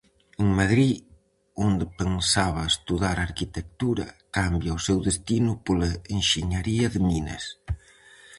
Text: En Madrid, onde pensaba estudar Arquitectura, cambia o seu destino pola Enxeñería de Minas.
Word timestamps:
En 0.43 0.47
Madrid, 0.59 0.95
onde 1.67 1.85
pensaba 2.01 2.69
estudar 2.73 3.15
Arquitectura, 3.19 4.07
cambia 4.37 4.77
o 4.77 4.83
seu 4.87 4.99
destino 5.09 5.51
pola 5.65 5.89
Enxeñería 6.15 6.87
de 6.93 6.99
Minas. 7.09 7.43